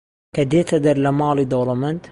[0.35, 2.03] کە دێتە دەر لە ماڵی دەوڵەمەند